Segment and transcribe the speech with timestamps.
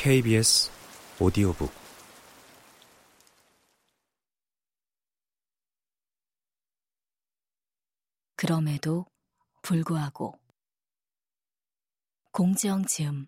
[0.00, 0.70] KBS
[1.18, 1.72] 오디오북
[8.36, 9.06] 그럼에도
[9.62, 10.38] 불구하고
[12.30, 13.26] 공지영 지음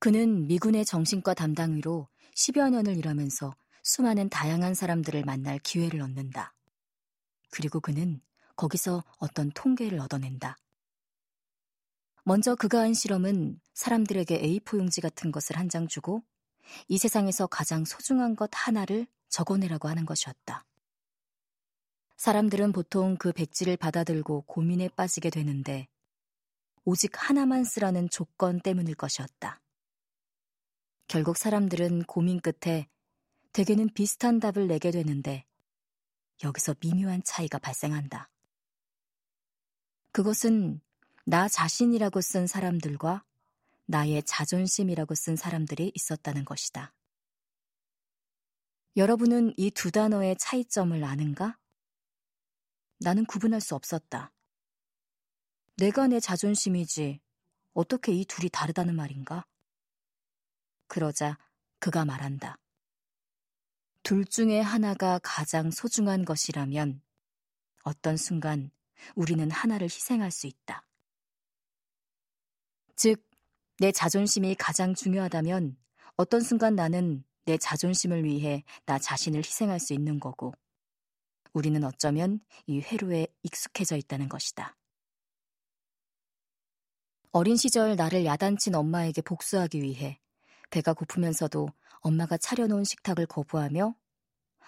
[0.00, 3.54] 그는 미군의 정신과 담당위로 10여 년을 일하면서
[3.84, 6.56] 수많은 다양한 사람들을 만날 기회를 얻는다.
[7.52, 8.20] 그리고 그는
[8.56, 10.58] 거기서 어떤 통계를 얻어낸다.
[12.24, 16.22] 먼저 그가 한 실험은 사람들에게 A4 용지 같은 것을 한 장 주고
[16.88, 20.64] 이 세상에서 가장 소중한 것 하나를 적어내라고 하는 것이었다.
[22.16, 25.88] 사람들은 보통 그 백지를 받아들고 고민에 빠지게 되는데
[26.84, 29.60] 오직 하나만 쓰라는 조건 때문일 것이었다.
[31.08, 32.88] 결국 사람들은 고민 끝에
[33.52, 35.44] 대개는 비슷한 답을 내게 되는데
[36.42, 38.30] 여기서 미묘한 차이가 발생한다.
[40.12, 40.80] 그것은
[41.26, 43.24] 나 자신이라고 쓴 사람들과
[43.86, 46.94] 나의 자존심이라고 쓴 사람들이 있었다는 것이다.
[48.96, 51.58] 여러분은 이 두 단어의 차이점을 아는가?
[53.00, 54.32] 나는 구분할 수 없었다.
[55.76, 57.20] 내가 내 자존심이지
[57.72, 59.46] 어떻게 이 둘이 다르다는 말인가?
[60.86, 61.38] 그러자
[61.80, 62.58] 그가 말한다.
[64.02, 67.02] 둘 중에 하나가 가장 소중한 것이라면
[67.82, 68.70] 어떤 순간
[69.14, 70.86] 우리는 하나를 희생할 수 있다.
[72.96, 73.22] 즉,
[73.78, 75.76] 내 자존심이 가장 중요하다면
[76.16, 80.52] 어떤 순간 나는 내 자존심을 위해 나 자신을 희생할 수 있는 거고,
[81.52, 84.76] 우리는 어쩌면 이 회로에 익숙해져 있다는 것이다.
[87.32, 90.20] 어린 시절 나를 야단친 엄마에게 복수하기 위해
[90.70, 91.68] 배가 고프면서도
[92.00, 93.94] 엄마가 차려놓은 식탁을 거부하며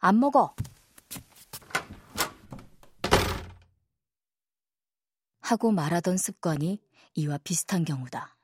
[0.00, 0.54] 안 먹어!
[5.50, 6.80] 하고 말하던 습관이
[7.14, 8.36] 이와 비슷한 경우다.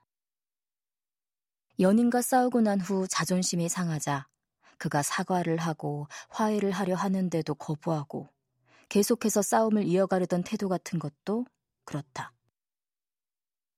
[1.78, 4.26] 연인과 싸우고 난 후 자존심이 상하자
[4.78, 8.28] 그가 사과를 하고 화해를 하려 하는데도 거부하고
[8.88, 11.47] 계속해서 싸움을 이어가려던 태도 같은 것도
[11.84, 12.32] 그렇다.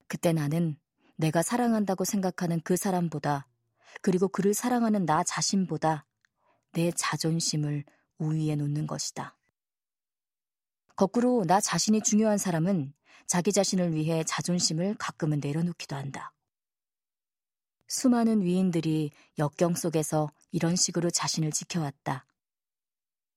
[0.07, 0.79] 그때 나는
[1.17, 3.47] 내가 사랑한다고 생각하는 그 사람보다
[4.01, 6.07] 그리고 그를 사랑하는 나 자신보다
[6.73, 7.85] 내 자존심을
[8.17, 9.37] 우위에 놓는 것이다.
[10.97, 12.95] 거꾸로 나 자신이 중요한 사람은
[13.29, 16.33] 자기 자신을 위해 자존심을 가끔은 내려놓기도 한다.
[17.87, 22.25] 수많은 위인들이 역경 속에서 이런 식으로 자신을 지켜왔다.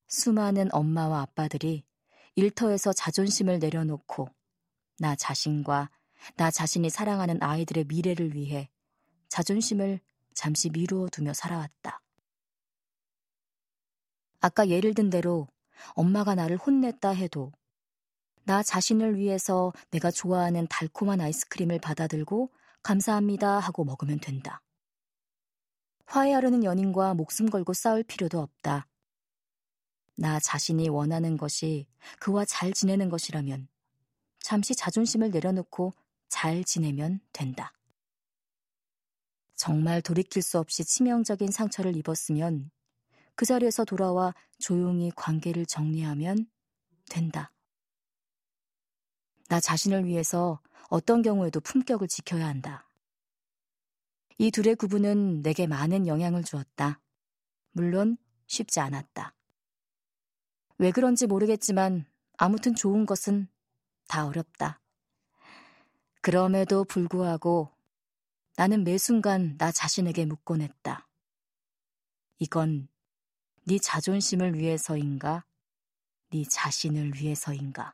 [0.08, 1.84] 수많은 엄마와 아빠들이
[2.36, 4.30] 일터에서 자존심을 내려놓고
[4.98, 5.90] 나 자신과
[6.38, 8.70] 나 자신이 사랑하는 아이들의 미래를 위해
[9.28, 10.00] 자존심을
[10.34, 12.02] 잠시 미루어 두며 살아왔다.
[14.40, 15.50] 아까 예를 든 대로
[15.96, 17.52] 엄마가 나를 혼냈다 해도
[18.44, 22.52] 나 자신을 위해서 내가 좋아하는 달콤한 아이스크림을 받아들고
[22.84, 24.62] 감사합니다 하고 먹으면 된다.
[26.06, 28.88] 화해하려는 연인과 목숨 걸고 싸울 필요도 없다.
[30.16, 31.88] 나 자신이 원하는 것이
[32.20, 33.68] 그와 잘 지내는 것이라면
[34.40, 35.94] 잠시 자존심을 내려놓고
[36.28, 37.74] 잘 지내면 된다.
[39.56, 42.72] 정말 돌이킬 수 없이 치명적인 상처를 입었으면
[43.36, 46.48] 그 자리에서 돌아와 조용히 관계를 정리하면
[47.10, 47.52] 된다.
[49.52, 52.88] 나 자신을 위해서 어떤 경우에도 품격을 지켜야 한다.
[54.38, 57.02] 이 둘의 구분은 내게 많은 영향을 주었다.
[57.74, 58.16] 물론
[58.48, 59.36] 쉽지 않았다.
[60.78, 62.06] 왜 그런지 모르겠지만
[62.38, 63.50] 아무튼 좋은 것은
[64.08, 64.80] 다 어렵다.
[66.22, 67.72] 그럼에도 불구하고
[68.56, 71.10] 나는 매 순간 나 자신에게 묻곤 했다.
[72.40, 72.88] 이건
[73.66, 75.44] 네 자존심을 위해서인가?
[76.30, 77.94] 네 자신을 위해서인가?